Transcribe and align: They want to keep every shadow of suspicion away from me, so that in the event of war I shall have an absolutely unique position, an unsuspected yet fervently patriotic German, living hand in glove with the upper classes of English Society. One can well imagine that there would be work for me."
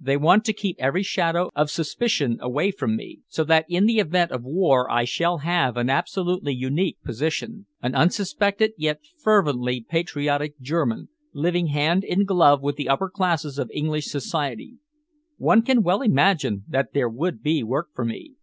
They 0.00 0.16
want 0.16 0.44
to 0.46 0.52
keep 0.52 0.74
every 0.80 1.04
shadow 1.04 1.50
of 1.54 1.70
suspicion 1.70 2.38
away 2.40 2.72
from 2.72 2.96
me, 2.96 3.20
so 3.28 3.44
that 3.44 3.64
in 3.68 3.86
the 3.86 4.00
event 4.00 4.32
of 4.32 4.42
war 4.42 4.90
I 4.90 5.04
shall 5.04 5.38
have 5.38 5.76
an 5.76 5.88
absolutely 5.88 6.52
unique 6.52 7.00
position, 7.04 7.66
an 7.80 7.94
unsuspected 7.94 8.72
yet 8.76 8.98
fervently 9.22 9.86
patriotic 9.88 10.58
German, 10.60 11.10
living 11.32 11.68
hand 11.68 12.02
in 12.02 12.24
glove 12.24 12.60
with 12.60 12.74
the 12.74 12.88
upper 12.88 13.08
classes 13.08 13.56
of 13.56 13.70
English 13.72 14.06
Society. 14.06 14.78
One 15.36 15.62
can 15.62 15.84
well 15.84 16.02
imagine 16.02 16.64
that 16.66 16.92
there 16.92 17.08
would 17.08 17.40
be 17.40 17.62
work 17.62 17.90
for 17.94 18.04
me." 18.04 18.34